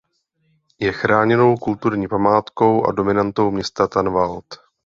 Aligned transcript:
Je 0.79 0.91
chráněnou 0.91 1.57
kulturní 1.57 2.07
památkou 2.07 2.83
a 2.85 2.91
dominantou 2.91 3.51
města 3.51 3.87
Tanvald. 3.87 4.45